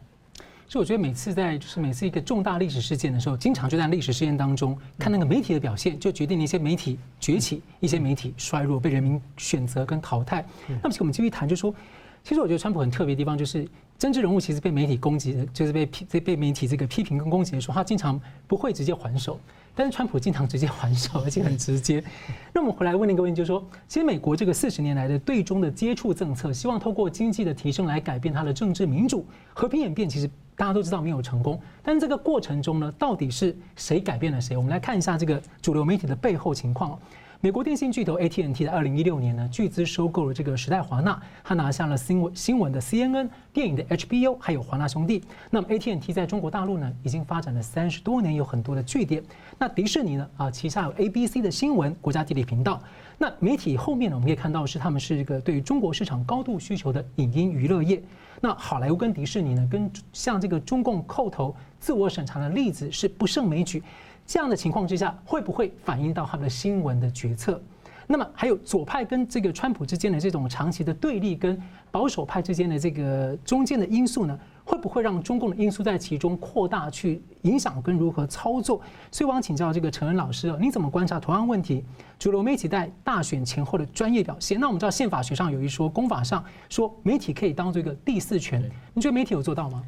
[0.65, 10.43] 所以我觉得每次在就是每次一个重大历史事件的时候，经常就在历史事件当中看那个媒体的表现，就决定了一些媒体崛起，一些媒体衰弱，被人民选择跟淘汰。
[10.81, 11.75] 那么，其实我们继续谈，就是说，
[12.23, 13.67] 其实我觉得川普很特别的地方就是。
[13.99, 19.39] 政治人物其实被媒体攻击，就是被批被媒体这个批评跟攻击的时候，他经常不会直接还手，
[19.73, 22.03] 但是川普经常直接还手， 而且很直接。
[22.51, 31.57] 那我们回来问一个问题，就是说，其实美国这个四十年来的对中的接触政策，希望透过经济的提升来改变它的政治民主和平演变，其实大家都知道没有成功。
[31.81, 34.57] 但是这个过程中呢，到底是谁改变了谁？
[34.57, 36.99] 我们来看一下这个主流媒体的背后情况。
[37.43, 45.21] 美国电信巨头 AT&T 在二零一六年呢，巨资收购了这个时代华纳，他拿下了新闻新闻的 CNN、电影的 HBO，还有华纳兄弟。
[45.49, 49.21] 那么 AT&T 在中国大陆呢，已经发展了三十多年，有很多的据点。
[49.59, 52.81] 那迪士尼呢，啊，旗下有 ABC 的新闻、国家地理频道。
[53.17, 58.01] 那媒体后面呢，我们可以看到是他们是一个对于中国市场高度需求的影音娱乐业。
[58.39, 63.83] 那好莱坞跟迪士尼呢，跟像这个中共叩头自我审查的例子是不胜枚举。
[64.25, 67.61] 这样的情况之下，会不会反映到他们的新闻的决策？
[68.05, 71.59] 那么还有左派跟这个川普之间的这种长期的对立，跟
[71.89, 78.81] 保守派之间的这个中间的因素呢，会不会让中共的因素在其中扩大，去影响跟如何操作？
[79.09, 81.83] 所以我想请教这个陈恩老师哦，你怎么观察同样问题？
[82.19, 84.59] 主流媒体在大选前后的专业表现？
[84.59, 88.61] 那我们知道宪法学上有一说，公法上说媒体可以当做一个第四权，
[88.93, 89.81] 你觉得媒体有做到吗？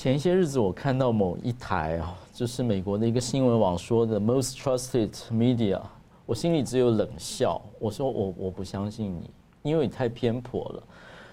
[0.00, 5.80] 前些日子，我看到某一台啊，就是美国的一个新闻网说的 “most trusted media”，
[6.24, 7.60] 我心里只有冷笑。
[7.80, 9.28] 我说我我不相信你，
[9.64, 10.82] 因为你太偏颇了。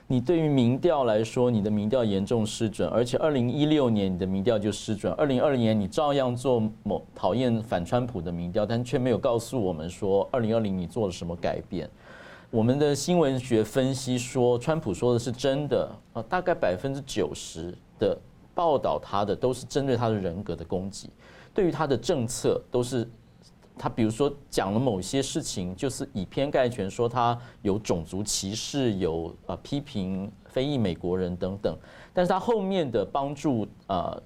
[0.08, 11.88] 你对于民调来说，你的民调严重失准，而且二零一六年你的民调就失准，二零二零年你照样做某讨厌反川普的民调，但却没有告诉我们说二零二零你做了什么改变。
[12.50, 18.18] 我们的新闻学分析说，川普说的是真的啊，大概百分之九十的。
[18.56, 21.10] 报道他的都是针对他的人格的攻击，
[21.54, 23.08] 对于他的政策都是
[23.78, 31.78] 他，比如说讲了某些事情，就是以偏概全，说他有种族歧视，有呃批评非裔美国人等等，
[32.14, 34.18] 但是他后面的帮助呃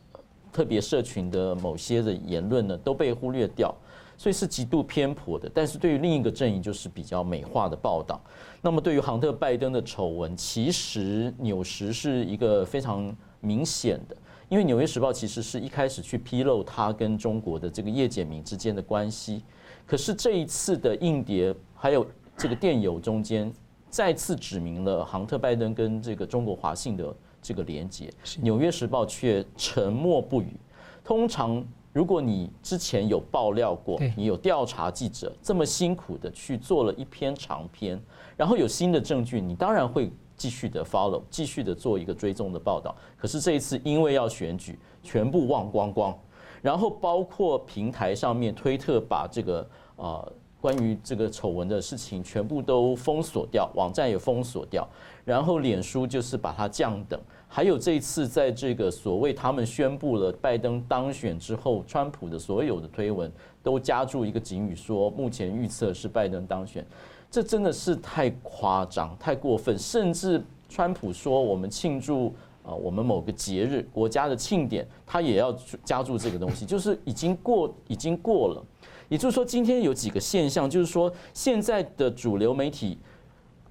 [0.54, 3.74] 特别社群的某些的言论呢都被忽略掉，
[4.16, 5.50] 所以是极度偏颇的。
[5.52, 8.22] 但是对于另一个阵营就是比较美化的报道。
[8.62, 13.12] 那么对于杭特拜登的丑闻，其实纽时是一个非常。
[13.42, 14.16] 明显的，
[14.50, 19.44] 因为《纽约时报》其实是一开始去披露他跟中国的这个叶简明之间的关系，
[19.86, 22.06] 可是这一次的硬碟还有
[22.38, 23.52] 这个电邮中间
[23.90, 28.06] 再次指明了杭特拜登跟这个中国华信的这个连结，
[28.42, 30.54] 《纽约时报》却沉默不语。
[31.04, 38.00] 通常，如果你之前有爆料过，你有调查记者这么辛苦的去做了一篇长篇，
[38.36, 40.12] 然后有新的证据，你当然会。
[40.40, 42.96] 继续的 follow，继续的做一个追踪的报道。
[43.18, 46.18] 可是这一次因为要选举，全部忘光光。
[46.62, 54.88] 然后包括平台上面，推特把这个呃关于这个丑闻的事情全部都封锁掉，网站也封锁掉。
[55.26, 57.20] 然后脸书就是把它降等。
[57.48, 63.32] 还有这一次在这个所谓他们宣布了拜登当选之后，川普的所有的推文
[63.64, 66.86] 都加注一个警语，说目前预测是拜登当选。
[67.32, 78.66] 这真的是太夸张、太过分，甚至川普说我们庆祝啊，我们某个节日、国家的庆典，他也要加注这个东西， 就是已经过、已经过了。
[79.10, 82.98] 也就是说，今天有几个现象，就是说现在的主流媒体，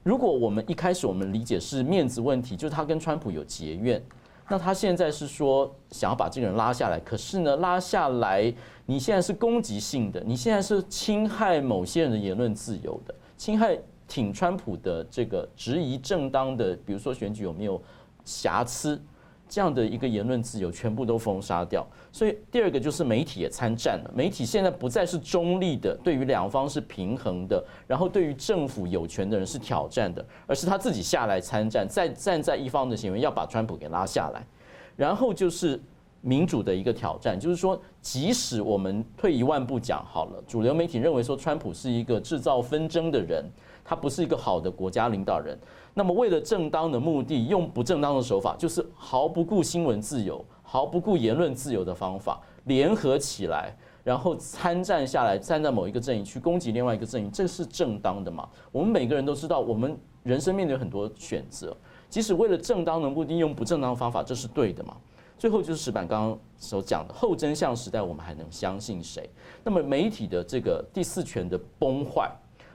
[0.02, 4.02] 如果我们一开始我们理解是面子问题，就是他跟川普有结怨，
[4.48, 8.52] 那他现在是说想要把这个人拉下来，可是呢，拉下来，
[8.86, 13.14] 你现在是攻击性的，你现在是侵害某些人的言论自由的。
[13.38, 17.80] 侵害挺川普的这个质疑正当的，比如说选举有没有
[18.24, 19.00] 瑕疵，
[19.48, 21.86] 这样的一个言论自由全部都封杀掉。
[22.10, 34.44] 所以第二个就是媒体也参战了，媒体现在不再是中立的，对于两方是平衡的，然后对于政府有权的人是挑战的，而是他自己下来参战，再站在一方的行为要把川普给拉下来。
[34.96, 35.80] 然后就是
[36.20, 43.44] 民主的一个挑战，就是说，即使我们退一万步讲好了，主流媒体认为说川普是一个制造纷争的人，
[43.84, 45.58] 他不是一个好的国家领导人。
[45.94, 58.48] 那么为了正当的目的，用不正当的手法，就是毫不顾新闻自由、毫不顾言论自由的方法，联合起来，然后参战下来，站在某一个阵营去攻击另外一个阵营，这是正当的吗？
[58.70, 61.76] 我们每个人都知道，我们人生面对很多选择，
[62.08, 64.96] 即使为了正当的目的，用不正当的方法，这是对的吗？
[65.38, 69.30] 最后就是石板刚刚所讲的后真相时代，我们还能相信谁？
[69.62, 72.30] 那么媒体的这个第四权的崩坏，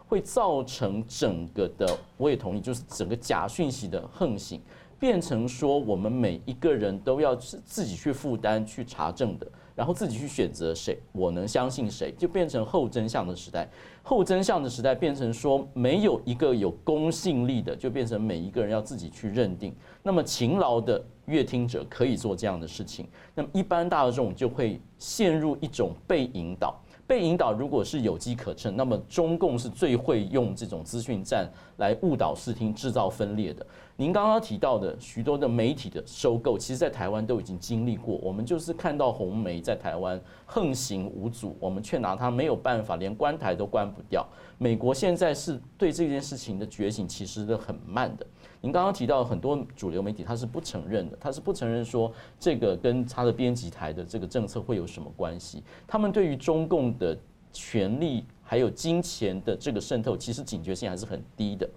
[0.08, 4.62] 会造成整个的，我也同意，就是整个假讯息的横行，
[4.98, 9.46] 变成说我们每一个人都要自自己去负担、去查证的。
[9.76, 13.68] 然后自己去选择谁，我能相信谁，就变成后真相的时代。
[14.02, 19.74] 后真相的时代变成说，没有一个有公信力的，就变成每一个人要自己去认定。
[20.04, 26.80] 那么勤劳的乐听者可以做这样的事情，那么一般大众就会陷入一种被引导。
[27.06, 33.66] 被引导如果是有机可乘，那么中共是最会用这种资讯战来误导视听、制造分裂的。
[33.96, 38.16] 您刚刚提到的许多的媒体的收购，其实在台湾都已经经历过。
[38.24, 44.28] 我们就是看到红媒在台湾横行无阻，我们却拿它没有办法，连关台都关不掉。
[44.58, 48.26] 美国现在是对这件事情的觉醒，其实是很慢的。
[48.64, 55.62] 您刚刚提到很多主流媒体，他是不承认的，他是不承认说这个跟他的编辑台的这个政策会有什么关系。
[55.86, 57.18] 他们对于中共的
[57.52, 61.70] 权力还有金钱的这个渗透，其实警觉性还是很低的。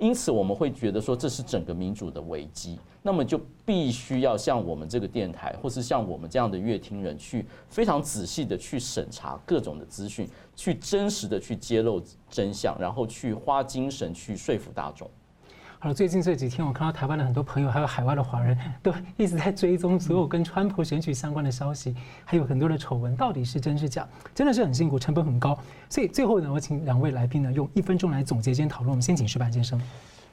[0.00, 15.08] 因此，我们会觉得说这是整个民主的危机，那么就必须要像我们这个电台，或是像我们这样的乐听人，去非常仔细的去审查各种的资讯，去真实的去揭露真相，然后去花精神去说服大众。
[15.84, 24.06] 好，最近这几天，我看到台湾的很多朋友，还有海外的华人都一直在追踪所有跟川普选举相关的消息，还有很多的丑闻，到底是真是假？
[24.32, 25.58] 真的是很辛苦，成本很高。
[25.88, 28.90] 所以最后呢，我请两位来宾呢，用一分钟来总结今天讨论。
[28.90, 29.82] 我们先请石板先生。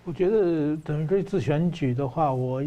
[0.04, 2.62] 我觉得等于这次选举的话，我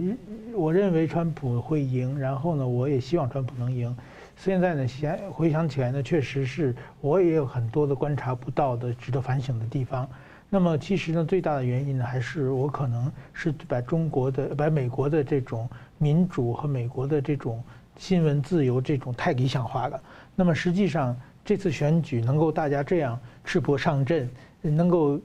[0.53, 3.97] 我认为川普会赢，然后呢，我也希望川普能赢。
[4.35, 10.09] 现在呢，想回想起来呢，确实是我也有很多的观察不到的、值得反省的地方。
[10.55, 17.65] 那么其实呢，最大的原因呢，还是我可能是把中国的、把美国的这种民主和美国的这种
[17.97, 19.99] 新闻自由这种太理想化了。
[20.35, 24.29] 那么实际上这次选举能够大家这样赤膊上阵，
[24.61, 25.19] 能够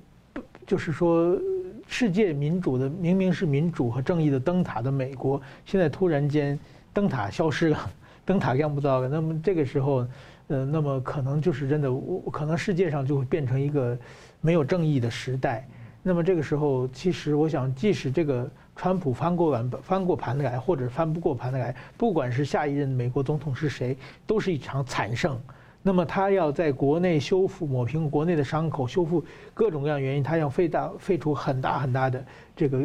[0.66, 1.38] 就是说。
[1.90, 6.60] 世界民主的明明是民主和正义的灯塔的美国，现在突然间
[6.92, 7.90] 灯塔消失了，
[8.26, 9.08] 灯塔亮不到了。
[9.08, 10.06] 那么这个时候，
[10.48, 13.98] 呃，那么可能就是真的，我可能世界上就会变成一个
[14.48, 15.68] 没有正义的时代。
[16.02, 25.38] 那么这个时候，其实我想，即使这个川普翻过完翻过盘来，或者翻不过盘来，不管是下一任美国总统是谁，都是一场惨胜。
[25.84, 29.22] 那么他要在国内修复抹平国内的伤口，修复
[29.54, 32.26] 各种各样原因，他要费大费出很大很大的
[32.56, 32.80] 这个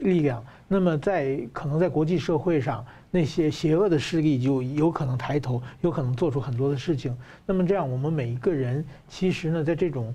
[0.00, 0.44] 力量。
[0.66, 7.16] 那么在可能在国际社会上，那些邪恶的势力就有可能抬头，有可能做出很多的事情。
[7.46, 10.14] 那么这样，我们每一个人其实呢，在这种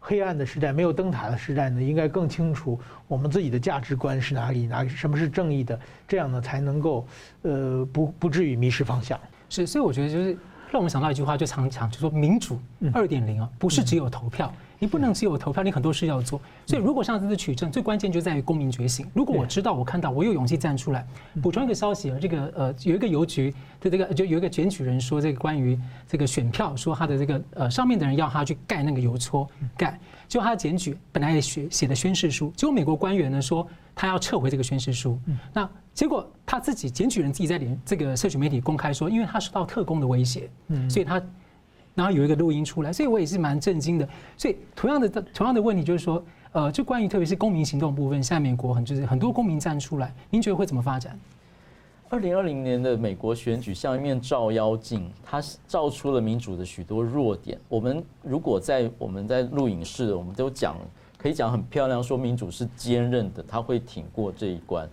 [0.00, 5.78] 黑暗的时代、没有灯塔的时代呢，应该更清楚我们自己的价值观是哪里，哪什么是正义的，
[6.08, 7.06] 这样呢才能够
[7.42, 9.20] 呃不不至于迷失方向。
[9.48, 10.36] 是，所以我觉得就是。
[10.72, 12.56] 让我们想到一句话，就常常，就说民主
[12.94, 16.40] 二点零啊，不是只有投票，你不能只有投票，你很多事要做。
[16.66, 19.06] 所以如果上次的取证，最关键就在于公民觉醒。
[19.14, 21.06] 如果我知道，我看到，我有勇气站出来。
[21.40, 25.78] 补充一个消息啊，这个呃有一个邮局的这个就有一个检举人说，这个关于
[26.08, 33.64] 这个选票，说他的这个呃上面的人要他去盖那个邮戳盖，就他检举本来也写写的宣誓书，结果美国官员呢说
[33.94, 35.18] 他要撤回这个宣誓书，
[35.52, 35.68] 那。
[35.92, 41.20] 结果他自己检举人自己在连这个社群媒体公开说，因为他受到特工的威胁，嗯，所以他，
[42.00, 44.08] 然后有一个录音出来，所以我也是蛮震惊的。
[44.34, 51.20] 所以同样的同样的问题就是说，呃，就关于特别是公民行动部分，现在美国很就是很多公民站出来，您觉得会怎么发展？
[52.08, 57.58] 二零二零年的美国选举像一面照妖镜，它照出了民主的许多弱点。
[57.68, 60.78] 我们如果在我们在录影室，我们都讲
[61.18, 64.88] 可以讲很漂亮，说民主是坚韧的，它会挺过这一关。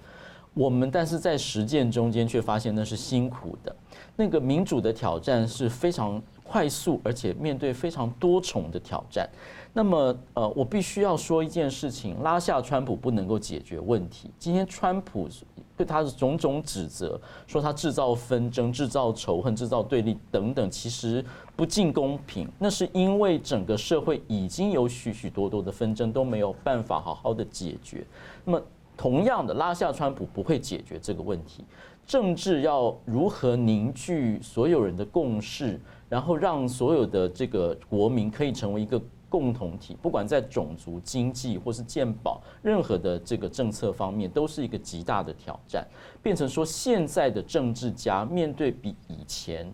[0.53, 3.75] 我们但是在实践中间却发现那是辛苦的，
[4.15, 9.29] 那个民主的挑战是非常快速，而且面对非常多重的挑战。
[9.73, 14.31] 那么，呃，我必须要说一件事情：拉下川普不能够解决问题。
[14.39, 15.29] 今天川普
[15.75, 21.23] 对他的种种指责，说他制造纷争、制造仇恨、制造对立等等，其实
[21.55, 22.49] 不尽公平。
[22.57, 28.03] 那是因为整个社会已经有许许多多的纷争都没有办法好好的解决。
[28.45, 28.61] 那么。
[28.99, 31.63] 同样的，拉下川普不会解决这个问题。
[32.07, 35.79] 政治要如何凝聚所有人的共识，
[36.09, 45.87] 然后让所有的这个国民可以成为一个共同体，不管在种族、经济或是健保任何的这个政策方面，都是一个极大的挑战。
[46.21, 49.71] 变成说，现在的政治家面对比以前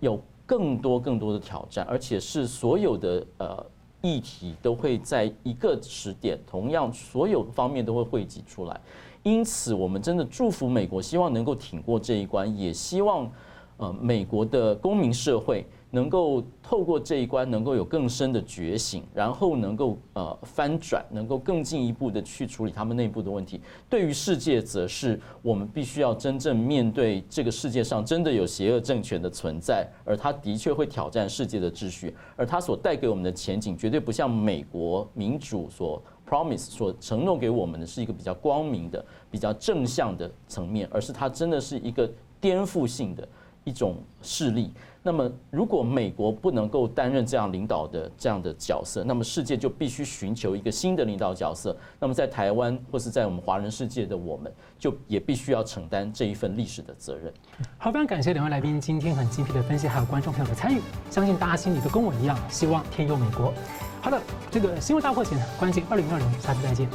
[0.00, 3.66] 有更多更多的挑战，而且是所有的呃。
[4.06, 8.78] 议题都会在一个时点，同样所有方面都会汇集出来，
[9.22, 13.32] 因此我们真的祝福美国，希望能够挺过这一关，也希望
[13.76, 15.66] 呃美国的公民社会。
[15.90, 23.60] 能够透过这一关，能够有更深的觉醒，然后能够呃翻转，能够更进一步的去处理他们内部的问题。
[23.88, 42.10] 对于世界，则是我们必须要真正面对这个世界上真的有邪恶政权的存在，而它的确会挑战世界的秩序，而它所带给我们的前景，绝对不像美国民主所 promise 所承诺给我们的是一个比较光明的、比较正向的层面，而是它真的是一个
[42.40, 43.28] 颠覆性的
[43.64, 44.72] 一种势力。
[45.06, 51.76] 那么，如果美国不能够担任这样领导的这样的角色，那么世界就必须寻求一个新的领导角色。
[52.00, 57.30] 那么，在台湾或是在我们华人世界的我们，就也必须要承担这一份历史的责任。
[57.76, 60.80] 好，非常感谢两位来宾今天很精辟的分析，还有观众朋友的参与。
[61.10, 63.52] 相信大家心里都跟我一样，希望天佑美国。
[64.00, 64.18] 好的，
[64.50, 66.88] 这个新闻大破解关键二零二零，下次再见。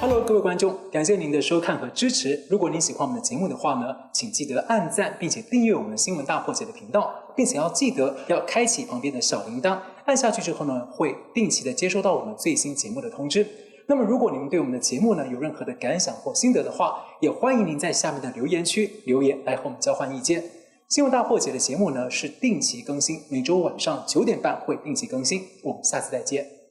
[0.00, 2.46] Hello，各位观众，感谢您的收看和支持。
[2.48, 7.14] 如果您喜欢我们的节目的话呢，请记得按赞，并且订阅我们新闻大破解的频道。
[7.36, 13.46] 并且要记得要开启旁边的小铃铛，按下去之后呢，会定期的接收到我们最新节目的通知。
[13.86, 20.42] 那么，如果您对我们的节目呢有任何的感想或心得的话，也欢迎您在下面的留言区留言来和我们交换意见。
[20.88, 25.42] 新闻大破解的节目呢是定期更新，每周晚上九点半会定期更新。
[25.62, 26.59] 我们下次再见。